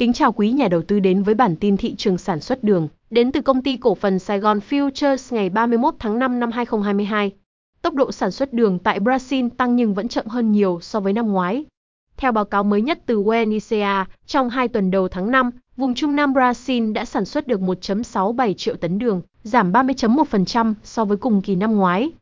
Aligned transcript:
Kính 0.00 0.12
chào 0.12 0.32
quý 0.32 0.50
nhà 0.50 0.68
đầu 0.68 0.82
tư 0.82 1.00
đến 1.00 1.22
với 1.22 1.34
bản 1.34 1.56
tin 1.56 1.76
thị 1.76 1.94
trường 1.94 2.18
sản 2.18 2.40
xuất 2.40 2.64
đường, 2.64 2.88
đến 3.10 3.32
từ 3.32 3.40
công 3.40 3.62
ty 3.62 3.76
cổ 3.76 3.94
phần 3.94 4.18
Sài 4.18 4.38
Gòn 4.38 4.60
Futures 4.70 5.36
ngày 5.36 5.50
31 5.50 5.94
tháng 5.98 6.18
5 6.18 6.40
năm 6.40 6.50
2022. 6.50 7.32
Tốc 7.82 7.94
độ 7.94 8.12
sản 8.12 8.30
xuất 8.30 8.52
đường 8.52 8.78
tại 8.78 9.00
Brazil 9.00 9.50
tăng 9.50 9.76
nhưng 9.76 9.94
vẫn 9.94 10.08
chậm 10.08 10.26
hơn 10.26 10.52
nhiều 10.52 10.78
so 10.82 11.00
với 11.00 11.12
năm 11.12 11.32
ngoái. 11.32 11.64
Theo 12.16 12.32
báo 12.32 12.44
cáo 12.44 12.64
mới 12.64 12.82
nhất 12.82 12.98
từ 13.06 13.22
UNICEA, 13.24 14.06
trong 14.26 14.50
2 14.50 14.68
tuần 14.68 14.90
đầu 14.90 15.08
tháng 15.08 15.30
5, 15.30 15.50
vùng 15.76 15.94
Trung 15.94 16.16
Nam 16.16 16.32
Brazil 16.32 16.92
đã 16.92 17.04
sản 17.04 17.24
xuất 17.24 17.46
được 17.46 17.60
1.67 17.60 18.52
triệu 18.52 18.74
tấn 18.74 18.98
đường, 18.98 19.22
giảm 19.42 19.72
30.1% 19.72 20.74
so 20.82 21.04
với 21.04 21.16
cùng 21.16 21.42
kỳ 21.42 21.54
năm 21.54 21.76
ngoái. 21.76 22.12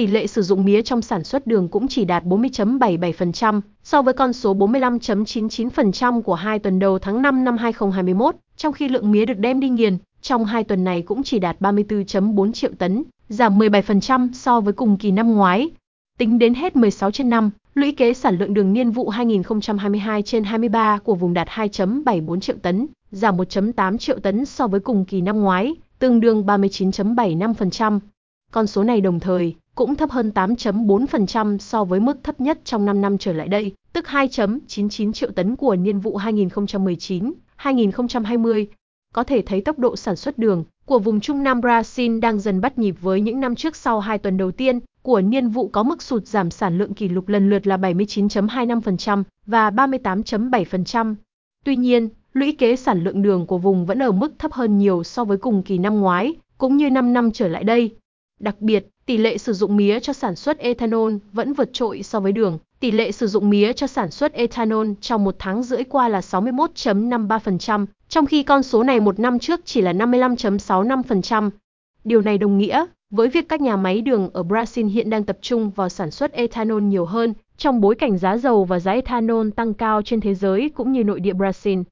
Tỷ 0.00 0.06
lệ 0.06 0.26
sử 0.26 0.42
dụng 0.42 0.64
mía 0.64 0.82
trong 0.82 1.02
sản 1.02 1.24
xuất 1.24 1.46
đường 1.46 1.68
cũng 1.68 1.88
chỉ 1.88 2.04
đạt 2.04 2.24
40.77% 2.24 3.60
so 3.82 4.02
với 4.02 4.14
con 4.14 4.32
số 4.32 4.54
45.99% 4.54 6.22
của 6.22 6.34
hai 6.34 6.58
tuần 6.58 6.78
đầu 6.78 6.98
tháng 6.98 7.22
5 7.22 7.44
năm 7.44 7.56
2021, 7.56 8.36
trong 8.56 8.72
khi 8.72 8.88
lượng 8.88 9.12
mía 9.12 9.24
được 9.26 9.38
đem 9.38 9.60
đi 9.60 9.68
nghiền 9.68 9.98
trong 10.22 10.44
hai 10.44 10.64
tuần 10.64 10.84
này 10.84 11.02
cũng 11.02 11.22
chỉ 11.22 11.38
đạt 11.38 11.60
34.4 11.60 12.52
triệu 12.52 12.70
tấn, 12.78 13.02
giảm 13.28 13.58
17% 13.58 14.32
so 14.32 14.60
với 14.60 14.72
cùng 14.72 14.96
kỳ 14.96 15.10
năm 15.10 15.32
ngoái. 15.32 15.70
Tính 16.18 16.38
đến 16.38 16.54
hết 16.54 16.76
16 16.76 17.10
trên 17.10 17.30
năm, 17.30 17.50
lũy 17.74 17.92
kế 17.92 18.14
sản 18.14 18.38
lượng 18.38 18.54
đường 18.54 18.72
niên 18.72 18.90
vụ 18.90 19.08
2022 19.08 20.22
trên 20.22 20.44
23 20.44 20.98
của 20.98 21.14
vùng 21.14 21.34
đạt 21.34 21.48
2.74 21.48 22.40
triệu 22.40 22.56
tấn, 22.62 22.86
giảm 23.10 23.36
1.8 23.36 23.98
triệu 23.98 24.18
tấn 24.18 24.44
so 24.44 24.66
với 24.66 24.80
cùng 24.80 25.04
kỳ 25.04 25.20
năm 25.20 25.40
ngoái, 25.40 25.74
tương 25.98 26.20
đương 26.20 26.46
39.75%. 26.46 28.00
Con 28.52 28.66
số 28.66 28.84
này 28.84 29.00
đồng 29.00 29.20
thời 29.20 29.54
cũng 29.74 29.96
thấp 29.96 30.10
hơn 30.10 30.32
8.4% 30.34 31.58
so 31.58 31.84
với 31.84 32.00
mức 32.00 32.18
thấp 32.22 32.40
nhất 32.40 32.58
trong 32.64 32.84
5 32.84 33.00
năm 33.00 33.18
trở 33.18 33.32
lại 33.32 33.48
đây, 33.48 33.72
tức 33.92 34.04
2.99 34.04 35.12
triệu 35.12 35.30
tấn 35.30 35.56
của 35.56 35.76
niên 35.76 35.98
vụ 35.98 36.18
2019-2020. 36.18 38.66
Có 39.14 39.24
thể 39.24 39.42
thấy 39.42 39.60
tốc 39.60 39.78
độ 39.78 39.96
sản 39.96 40.16
xuất 40.16 40.38
đường 40.38 40.64
của 40.84 40.98
vùng 40.98 41.20
Trung 41.20 41.42
Nam 41.42 41.60
Brazil 41.60 42.20
đang 42.20 42.40
dần 42.40 42.60
bắt 42.60 42.78
nhịp 42.78 42.94
với 43.00 43.20
những 43.20 43.40
năm 43.40 43.54
trước 43.54 43.76
sau 43.76 44.00
2 44.00 44.18
tuần 44.18 44.36
đầu 44.36 44.50
tiên 44.50 44.80
của 45.02 45.20
niên 45.20 45.48
vụ 45.48 45.68
có 45.68 45.82
mức 45.82 46.02
sụt 46.02 46.26
giảm 46.26 46.50
sản 46.50 46.78
lượng 46.78 46.94
kỷ 46.94 47.08
lục 47.08 47.28
lần 47.28 47.50
lượt 47.50 47.66
là 47.66 47.76
79.25% 47.76 49.22
và 49.46 49.70
38.7%. 49.70 51.14
Tuy 51.64 51.76
nhiên, 51.76 52.08
lũy 52.32 52.52
kế 52.52 52.76
sản 52.76 53.04
lượng 53.04 53.22
đường 53.22 53.46
của 53.46 53.58
vùng 53.58 53.86
vẫn 53.86 54.02
ở 54.02 54.12
mức 54.12 54.32
thấp 54.38 54.52
hơn 54.52 54.78
nhiều 54.78 55.04
so 55.04 55.24
với 55.24 55.38
cùng 55.38 55.62
kỳ 55.62 55.78
năm 55.78 56.00
ngoái, 56.00 56.34
cũng 56.58 56.76
như 56.76 56.90
5 56.90 57.12
năm 57.12 57.32
trở 57.32 57.48
lại 57.48 57.64
đây. 57.64 57.96
Đặc 58.40 58.60
biệt, 58.60 58.88
tỷ 59.10 59.16
lệ 59.16 59.38
sử 59.38 59.52
dụng 59.52 59.76
mía 59.76 60.00
cho 60.00 60.12
sản 60.12 60.36
xuất 60.36 60.58
ethanol 60.58 61.14
vẫn 61.32 61.52
vượt 61.52 61.70
trội 61.72 62.02
so 62.02 62.20
với 62.20 62.32
đường. 62.32 62.58
Tỷ 62.80 62.90
lệ 62.90 63.12
sử 63.12 63.26
dụng 63.26 63.50
mía 63.50 63.72
cho 63.72 63.86
sản 63.86 64.10
xuất 64.10 64.32
ethanol 64.32 64.88
trong 65.00 65.24
một 65.24 65.36
tháng 65.38 65.62
rưỡi 65.62 65.84
qua 65.84 66.08
là 66.08 66.20
61.53%, 66.20 67.86
trong 68.08 68.26
khi 68.26 68.42
con 68.42 68.62
số 68.62 68.82
này 68.82 69.00
một 69.00 69.18
năm 69.20 69.38
trước 69.38 69.60
chỉ 69.64 69.80
là 69.80 69.92
55.65%. 69.92 71.50
Điều 72.04 72.20
này 72.20 72.38
đồng 72.38 72.58
nghĩa 72.58 72.86
với 73.10 73.28
việc 73.28 73.48
các 73.48 73.60
nhà 73.60 73.76
máy 73.76 74.00
đường 74.00 74.30
ở 74.32 74.42
Brazil 74.42 74.88
hiện 74.88 75.10
đang 75.10 75.24
tập 75.24 75.38
trung 75.40 75.70
vào 75.70 75.88
sản 75.88 76.10
xuất 76.10 76.32
ethanol 76.32 76.82
nhiều 76.82 77.04
hơn, 77.04 77.34
trong 77.56 77.80
bối 77.80 77.94
cảnh 77.94 78.18
giá 78.18 78.36
dầu 78.36 78.64
và 78.64 78.78
giá 78.78 78.92
ethanol 78.92 79.48
tăng 79.56 79.74
cao 79.74 80.02
trên 80.02 80.20
thế 80.20 80.34
giới 80.34 80.70
cũng 80.74 80.92
như 80.92 81.04
nội 81.04 81.20
địa 81.20 81.34
Brazil. 81.34 81.84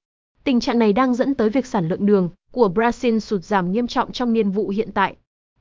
Tình 0.45 0.61
trạng 0.61 0.79
này 0.79 0.93
đang 0.93 1.15
dẫn 1.15 1.35
tới 1.35 1.51
việc 1.51 1.67
sản 1.67 1.89
lượng 1.89 2.07
đường 2.07 2.29
của 2.53 2.69
Brazil 2.75 3.19
sụt 3.19 3.45
giảm 3.45 3.73
nghiêm 3.73 3.87
trọng 3.87 4.13
trong 4.13 4.33
niên 4.33 4.51
vụ 4.51 4.69
hiện 4.69 4.93
tại. 4.93 5.15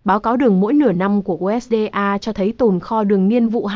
Báo 0.07 0.19
cáo 0.19 0.37
đường 0.37 0.59
mỗi 0.59 0.73
nửa 0.73 0.91
năm 0.91 1.21
của 1.21 1.35
USDA 1.35 2.17
cho 2.21 2.33
thấy 2.33 2.51
tồn 2.51 2.79
kho 2.79 3.03
đường 3.03 3.27
niên 3.27 3.49
vụ 3.49 3.67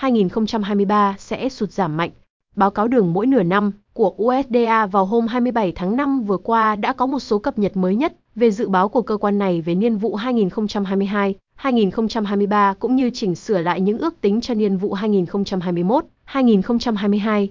2022-2023 0.00 1.14
sẽ 1.18 1.48
sụt 1.48 1.70
giảm 1.70 1.96
mạnh. 1.96 2.10
Báo 2.54 2.70
cáo 2.70 2.88
đường 2.88 3.12
mỗi 3.12 3.26
nửa 3.26 3.42
năm 3.42 3.72
của 3.92 4.14
USDA 4.22 4.86
vào 4.86 5.04
hôm 5.04 5.26
27 5.26 5.72
tháng 5.72 5.96
5 5.96 6.22
vừa 6.22 6.36
qua 6.36 6.76
đã 6.76 6.92
có 6.92 7.06
một 7.06 7.18
số 7.18 7.38
cập 7.38 7.58
nhật 7.58 7.76
mới 7.76 7.96
nhất 7.96 8.16
về 8.34 8.50
dự 8.50 8.68
báo 8.68 8.88
của 8.88 9.02
cơ 9.02 9.16
quan 9.16 9.38
này 9.38 9.60
về 9.60 9.74
niên 9.74 9.96
vụ 9.96 10.16
2022-2023 10.16 12.74
cũng 12.74 12.96
như 12.96 13.10
chỉnh 13.14 13.34
sửa 13.34 13.58
lại 13.58 13.80
những 13.80 13.98
ước 13.98 14.20
tính 14.20 14.40
cho 14.40 14.54
niên 14.54 14.76
vụ 14.76 14.94
2021-2022. 14.94 17.48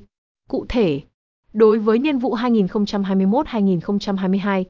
Cụ 0.50 0.66
thể, 0.70 1.02
đối 1.54 1.80
với 1.80 2.00
niên 2.00 2.18
vụ 2.18 2.36
2021-2022, 2.36 4.64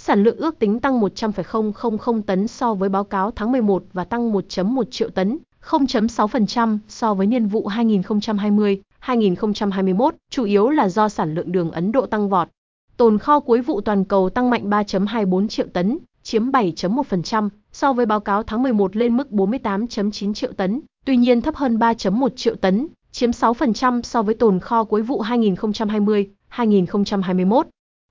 Sản 0.00 0.22
lượng 0.22 0.36
ước 0.36 0.58
tính 0.58 0.80
tăng 0.80 1.00
100,000 1.00 2.22
tấn 2.22 2.48
so 2.48 2.74
với 2.74 2.88
báo 2.88 3.04
cáo 3.04 3.30
tháng 3.30 3.52
11 3.52 3.84
và 3.92 4.04
tăng 4.04 4.32
1.1 4.32 4.82
triệu 4.90 5.10
tấn, 5.10 5.38
0.6% 5.64 6.78
so 6.88 7.14
với 7.14 7.26
niên 7.26 7.46
vụ 7.46 7.68
2020-2021, 7.68 10.10
chủ 10.30 10.44
yếu 10.44 10.68
là 10.68 10.88
do 10.88 11.08
sản 11.08 11.34
lượng 11.34 11.52
đường 11.52 11.70
Ấn 11.70 11.92
Độ 11.92 12.06
tăng 12.06 12.28
vọt. 12.28 12.48
Tồn 12.96 13.18
kho 13.18 13.40
cuối 13.40 13.60
vụ 13.60 13.80
toàn 13.80 14.04
cầu 14.04 14.30
tăng 14.30 14.50
mạnh 14.50 14.70
3.24 14.70 15.48
triệu 15.48 15.66
tấn, 15.72 15.98
chiếm 16.22 16.50
7.1% 16.50 17.48
so 17.72 17.92
với 17.92 18.06
báo 18.06 18.20
cáo 18.20 18.42
tháng 18.42 18.62
11 18.62 18.96
lên 18.96 19.16
mức 19.16 19.28
48.9 19.30 20.34
triệu 20.34 20.52
tấn, 20.52 20.80
tuy 21.04 21.16
nhiên 21.16 21.40
thấp 21.40 21.56
hơn 21.56 21.78
3.1 21.78 22.28
triệu 22.28 22.54
tấn, 22.54 22.86
chiếm 23.12 23.30
6% 23.30 24.02
so 24.02 24.22
với 24.22 24.34
tồn 24.34 24.60
kho 24.60 24.84
cuối 24.84 25.02
vụ 25.02 25.22
2020-2021. 25.22 27.64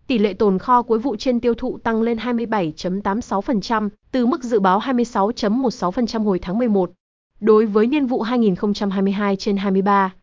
Tỷ 0.07 0.17
lệ 0.17 0.33
tồn 0.33 0.59
kho 0.59 0.81
cuối 0.81 0.99
vụ 0.99 1.15
trên 1.15 1.39
tiêu 1.39 1.53
thụ 1.53 1.77
tăng 1.77 2.01
lên 2.01 2.17
27.86%, 2.17 3.89
từ 4.11 4.25
mức 4.25 4.43
dự 4.43 4.59
báo 4.59 4.79
26.16% 4.79 6.23
hồi 6.23 6.39
tháng 6.39 6.57
11. 6.57 6.91
Đối 7.39 7.65
với 7.65 7.87
niên 7.87 8.05
vụ 8.05 8.21
2022 8.21 9.35
trên 9.35 9.57
23, 9.57 10.13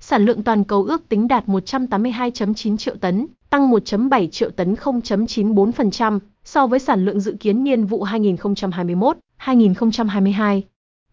sản 0.00 0.24
lượng 0.24 0.42
toàn 0.42 0.64
cầu 0.64 0.84
ước 0.84 1.08
tính 1.08 1.28
đạt 1.28 1.46
182.9 1.46 2.76
triệu 2.76 2.94
tấn, 2.96 3.26
tăng 3.50 3.70
1.7 3.70 4.28
triệu 4.28 4.50
tấn 4.50 4.74
0.94% 4.74 6.18
so 6.44 6.66
với 6.66 6.78
sản 6.78 7.04
lượng 7.04 7.20
dự 7.20 7.36
kiến 7.40 7.64
niên 7.64 7.84
vụ 7.84 8.04
2021-2022. 8.04 10.60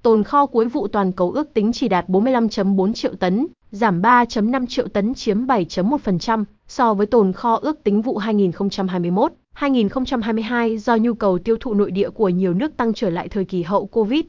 Tồn 0.02 0.24
kho 0.24 0.46
cuối 0.46 0.66
vụ 0.66 0.88
toàn 0.88 1.12
cầu 1.12 1.32
ước 1.32 1.54
tính 1.54 1.72
chỉ 1.74 1.88
đạt 1.88 2.10
45.4 2.10 2.94
triệu 2.94 3.16
tấn, 3.16 3.48
giảm 3.72 4.02
3.5 4.02 4.66
triệu 4.66 4.88
tấn 4.88 5.14
chiếm 5.14 5.46
7.1% 5.46 6.44
so 6.68 6.94
với 6.94 7.06
tồn 7.06 7.34
kho 7.34 7.56
ước 7.56 7.84
tính 7.84 8.02
vụ 8.02 8.20
2021-2022 8.20 10.78
do 10.78 10.96
nhu 10.96 11.14
cầu 11.14 11.40
tiêu 11.40 11.58
thụ 11.60 11.74
nội 11.74 11.92
địa 11.92 12.10
của 12.10 12.30
nhiều 12.30 12.54
nước 12.54 12.78
tăng 12.78 12.94
trở 12.94 13.10
lại 13.10 13.30
thời 13.30 13.46
kỳ 13.46 13.64
hậu 13.64 13.86
Covid. 13.86 14.22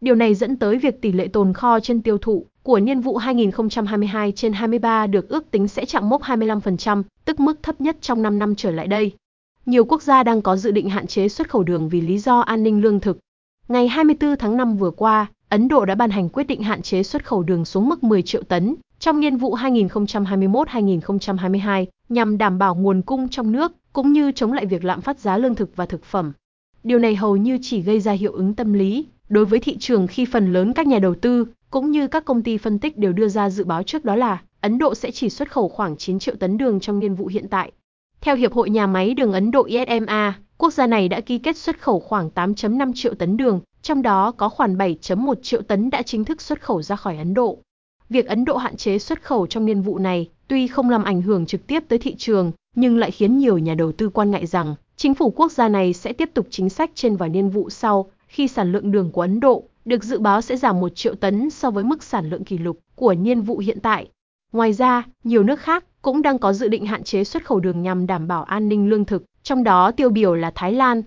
Điều 0.00 0.14
này 0.14 0.34
dẫn 0.34 0.56
tới 0.56 0.78
việc 0.78 1.02
tỷ 1.02 1.12
lệ 1.12 1.28
tồn 1.28 1.52
kho 1.52 1.80
trên 1.80 2.02
tiêu 2.02 2.18
thụ 2.18 2.46
của 2.62 2.80
niên 2.80 3.00
vụ 3.00 3.16
2022 3.16 4.32
trên 4.32 4.52
23 4.52 5.06
được 5.06 5.28
ước 5.28 5.50
tính 5.50 5.68
sẽ 5.68 5.84
chạm 5.84 6.08
mốc 6.08 6.22
25%, 6.22 7.02
tức 7.24 7.40
mức 7.40 7.62
thấp 7.62 7.80
nhất 7.80 7.96
trong 8.00 8.22
5 8.22 8.38
năm 8.38 8.54
trở 8.54 8.70
lại 8.70 8.86
đây. 8.86 9.12
Nhiều 9.66 9.84
quốc 9.84 10.02
gia 10.02 10.22
đang 10.22 10.42
có 10.42 10.56
dự 10.56 10.70
định 10.70 10.90
hạn 10.90 11.06
chế 11.06 11.28
xuất 11.28 11.50
khẩu 11.50 11.62
đường 11.62 11.88
vì 11.88 12.00
lý 12.00 12.18
do 12.18 12.40
an 12.40 12.62
ninh 12.62 12.82
lương 12.82 13.00
thực. 13.00 13.18
Ngày 13.68 13.88
24 13.88 14.36
tháng 14.36 14.56
5 14.56 14.76
vừa 14.76 14.90
qua, 14.90 15.26
Ấn 15.52 15.68
Độ 15.68 15.84
đã 15.84 15.94
ban 15.94 16.10
hành 16.10 16.28
quyết 16.28 16.44
định 16.44 16.62
hạn 16.62 16.82
chế 16.82 17.02
xuất 17.02 17.24
khẩu 17.24 17.42
đường 17.42 17.64
xuống 17.64 17.88
mức 17.88 18.04
10 18.04 18.22
triệu 18.22 18.42
tấn 18.42 18.74
trong 18.98 19.20
niên 19.20 19.36
vụ 19.36 19.56
2021-2022 19.56 21.86
nhằm 22.08 22.38
đảm 22.38 22.58
bảo 22.58 22.74
nguồn 22.74 23.02
cung 23.02 23.28
trong 23.28 23.52
nước 23.52 23.72
cũng 23.92 24.12
như 24.12 24.32
chống 24.32 24.52
lại 24.52 24.66
việc 24.66 24.84
lạm 24.84 25.00
phát 25.00 25.18
giá 25.18 25.38
lương 25.38 25.54
thực 25.54 25.76
và 25.76 25.86
thực 25.86 26.04
phẩm. 26.04 26.32
Điều 26.84 26.98
này 26.98 27.16
hầu 27.16 27.36
như 27.36 27.58
chỉ 27.62 27.80
gây 27.80 28.00
ra 28.00 28.12
hiệu 28.12 28.32
ứng 28.32 28.54
tâm 28.54 28.72
lý 28.72 29.06
đối 29.28 29.44
với 29.44 29.58
thị 29.58 29.76
trường 29.78 30.06
khi 30.06 30.24
phần 30.24 30.52
lớn 30.52 30.72
các 30.72 30.86
nhà 30.86 30.98
đầu 30.98 31.14
tư 31.14 31.46
cũng 31.70 31.90
như 31.90 32.06
các 32.06 32.24
công 32.24 32.42
ty 32.42 32.58
phân 32.58 32.78
tích 32.78 32.98
đều 32.98 33.12
đưa 33.12 33.28
ra 33.28 33.50
dự 33.50 33.64
báo 33.64 33.82
trước 33.82 34.04
đó 34.04 34.16
là 34.16 34.42
Ấn 34.60 34.78
Độ 34.78 34.94
sẽ 34.94 35.10
chỉ 35.10 35.28
xuất 35.28 35.50
khẩu 35.50 35.68
khoảng 35.68 35.96
9 35.96 36.18
triệu 36.18 36.34
tấn 36.34 36.58
đường 36.58 36.80
trong 36.80 36.98
niên 36.98 37.14
vụ 37.14 37.26
hiện 37.26 37.48
tại. 37.48 37.72
Theo 38.20 38.36
Hiệp 38.36 38.52
hội 38.52 38.70
Nhà 38.70 38.86
máy 38.86 39.14
đường 39.14 39.32
Ấn 39.32 39.50
Độ 39.50 39.64
ISMA, 39.64 40.38
quốc 40.58 40.72
gia 40.72 40.86
này 40.86 41.08
đã 41.08 41.20
ký 41.20 41.38
kết 41.38 41.56
xuất 41.56 41.80
khẩu 41.80 42.00
khoảng 42.00 42.30
8.5 42.34 42.92
triệu 42.94 43.14
tấn 43.14 43.36
đường, 43.36 43.60
trong 43.82 44.02
đó 44.02 44.32
có 44.32 44.48
khoảng 44.48 44.76
7.1 44.76 45.34
triệu 45.42 45.62
tấn 45.62 45.90
đã 45.90 46.02
chính 46.02 46.24
thức 46.24 46.40
xuất 46.40 46.60
khẩu 46.60 46.82
ra 46.82 46.96
khỏi 46.96 47.16
Ấn 47.16 47.34
Độ. 47.34 47.58
Việc 48.08 48.26
Ấn 48.26 48.44
Độ 48.44 48.56
hạn 48.56 48.76
chế 48.76 48.98
xuất 48.98 49.22
khẩu 49.22 49.46
trong 49.46 49.66
niên 49.66 49.82
vụ 49.82 49.98
này 49.98 50.30
tuy 50.48 50.66
không 50.66 50.90
làm 50.90 51.04
ảnh 51.04 51.22
hưởng 51.22 51.46
trực 51.46 51.66
tiếp 51.66 51.84
tới 51.88 51.98
thị 51.98 52.14
trường, 52.18 52.52
nhưng 52.76 52.98
lại 52.98 53.10
khiến 53.10 53.38
nhiều 53.38 53.58
nhà 53.58 53.74
đầu 53.74 53.92
tư 53.92 54.08
quan 54.08 54.30
ngại 54.30 54.46
rằng 54.46 54.74
chính 54.96 55.14
phủ 55.14 55.30
quốc 55.30 55.52
gia 55.52 55.68
này 55.68 55.92
sẽ 55.92 56.12
tiếp 56.12 56.30
tục 56.34 56.46
chính 56.50 56.68
sách 56.68 56.90
trên 56.94 57.16
vào 57.16 57.28
niên 57.28 57.48
vụ 57.48 57.70
sau, 57.70 58.10
khi 58.26 58.48
sản 58.48 58.72
lượng 58.72 58.90
đường 58.90 59.10
của 59.10 59.20
Ấn 59.20 59.40
Độ 59.40 59.64
được 59.84 60.04
dự 60.04 60.18
báo 60.18 60.40
sẽ 60.40 60.56
giảm 60.56 60.80
1 60.80 60.88
triệu 60.94 61.14
tấn 61.14 61.50
so 61.50 61.70
với 61.70 61.84
mức 61.84 62.02
sản 62.02 62.30
lượng 62.30 62.44
kỷ 62.44 62.58
lục 62.58 62.78
của 62.94 63.14
niên 63.14 63.40
vụ 63.40 63.58
hiện 63.58 63.80
tại. 63.80 64.08
Ngoài 64.52 64.72
ra, 64.72 65.02
nhiều 65.24 65.42
nước 65.42 65.60
khác 65.60 65.84
cũng 66.02 66.22
đang 66.22 66.38
có 66.38 66.52
dự 66.52 66.68
định 66.68 66.86
hạn 66.86 67.04
chế 67.04 67.24
xuất 67.24 67.44
khẩu 67.44 67.60
đường 67.60 67.82
nhằm 67.82 68.06
đảm 68.06 68.28
bảo 68.28 68.44
an 68.44 68.68
ninh 68.68 68.90
lương 68.90 69.04
thực, 69.04 69.24
trong 69.42 69.64
đó 69.64 69.90
tiêu 69.90 70.10
biểu 70.10 70.34
là 70.34 70.52
Thái 70.54 70.72
Lan. 70.72 71.02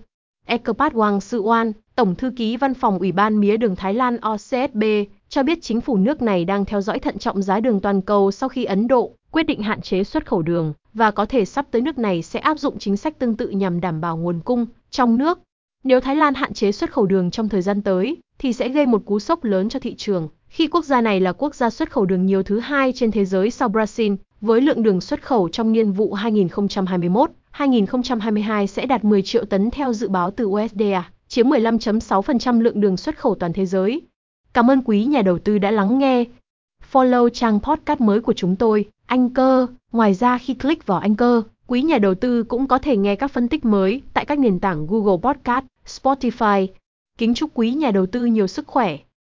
Ekpat 0.46 0.92
Wang 0.92 1.18
Suwan, 1.18 1.72
Tổng 1.96 2.14
thư 2.14 2.30
ký 2.36 2.56
Văn 2.56 2.74
phòng 2.74 2.98
Ủy 2.98 3.12
ban 3.12 3.40
Mía 3.40 3.56
đường 3.56 3.76
Thái 3.76 3.94
Lan 3.94 4.16
OCSB, 4.16 4.82
cho 5.28 5.42
biết 5.42 5.58
chính 5.62 5.80
phủ 5.80 5.96
nước 5.96 6.22
này 6.22 6.44
đang 6.44 6.64
theo 6.64 6.80
dõi 6.80 6.98
thận 6.98 7.18
trọng 7.18 7.42
giá 7.42 7.60
đường 7.60 7.80
toàn 7.80 8.02
cầu 8.02 8.30
sau 8.30 8.48
khi 8.48 8.64
Ấn 8.64 8.86
Độ 8.86 9.12
quyết 9.30 9.42
định 9.42 9.62
hạn 9.62 9.80
chế 9.80 10.04
xuất 10.04 10.26
khẩu 10.26 10.42
đường 10.42 10.72
và 10.94 11.10
có 11.10 11.26
thể 11.26 11.44
sắp 11.44 11.66
tới 11.70 11.82
nước 11.82 11.98
này 11.98 12.22
sẽ 12.22 12.40
áp 12.40 12.58
dụng 12.58 12.78
chính 12.78 12.96
sách 12.96 13.18
tương 13.18 13.36
tự 13.36 13.48
nhằm 13.48 13.80
đảm 13.80 14.00
bảo 14.00 14.16
nguồn 14.16 14.40
cung 14.40 14.66
trong 14.90 15.18
nước. 15.18 15.38
Nếu 15.84 16.00
Thái 16.00 16.16
Lan 16.16 16.34
hạn 16.34 16.54
chế 16.54 16.72
xuất 16.72 16.92
khẩu 16.92 17.06
đường 17.06 17.30
trong 17.30 17.48
thời 17.48 17.62
gian 17.62 17.82
tới, 17.82 18.16
thì 18.38 18.52
sẽ 18.52 18.68
gây 18.68 18.86
một 18.86 19.02
cú 19.04 19.18
sốc 19.18 19.44
lớn 19.44 19.68
cho 19.68 19.78
thị 19.78 19.94
trường, 19.94 20.28
khi 20.48 20.66
quốc 20.66 20.84
gia 20.84 21.00
này 21.00 21.20
là 21.20 21.32
quốc 21.32 21.54
gia 21.54 21.70
xuất 21.70 21.90
khẩu 21.90 22.06
đường 22.06 22.26
nhiều 22.26 22.42
thứ 22.42 22.60
hai 22.60 22.92
trên 22.92 23.10
thế 23.10 23.24
giới 23.24 23.50
sau 23.50 23.68
Brazil 23.68 24.16
với 24.40 24.60
lượng 24.60 24.82
đường 24.82 25.00
xuất 25.00 25.22
khẩu 25.22 25.48
trong 25.48 25.72
niên 25.72 25.92
vụ 25.92 26.16
2021-2022 26.16 28.66
sẽ 28.66 28.86
đạt 28.86 29.04
10 29.04 29.22
triệu 29.22 29.44
tấn 29.44 29.70
theo 29.70 29.92
dự 29.92 30.08
báo 30.08 30.30
từ 30.30 30.44
USDA, 30.44 31.10
chiếm 31.36 31.48
15.6% 31.48 32.60
lượng 32.60 32.80
đường 32.80 32.96
xuất 32.96 33.18
khẩu 33.18 33.34
toàn 33.34 33.52
thế 33.52 33.66
giới. 33.66 34.02
Cảm 34.52 34.70
ơn 34.70 34.82
quý 34.84 35.04
nhà 35.04 35.22
đầu 35.22 35.38
tư 35.38 35.58
đã 35.58 35.70
lắng 35.70 35.98
nghe. 35.98 36.24
Follow 36.92 37.28
trang 37.28 37.60
podcast 37.60 38.00
mới 38.00 38.20
của 38.20 38.32
chúng 38.32 38.56
tôi, 38.56 38.84
Anchor. 39.06 39.70
Ngoài 39.92 40.14
ra 40.14 40.38
khi 40.38 40.54
click 40.54 40.86
vào 40.86 40.98
Anchor, 40.98 41.44
quý 41.66 41.82
nhà 41.82 41.98
đầu 41.98 42.14
tư 42.14 42.42
cũng 42.42 42.66
có 42.66 42.78
thể 42.78 42.96
nghe 42.96 43.16
các 43.16 43.30
phân 43.30 43.48
tích 43.48 43.64
mới 43.64 44.02
tại 44.14 44.24
các 44.24 44.38
nền 44.38 44.60
tảng 44.60 44.86
Google 44.86 45.16
Podcast, 45.22 45.64
Spotify. 45.86 46.66
Kính 47.18 47.34
chúc 47.34 47.50
quý 47.54 47.70
nhà 47.70 47.90
đầu 47.90 48.06
tư 48.06 48.24
nhiều 48.24 48.46
sức 48.46 48.66
khỏe. 48.66 48.98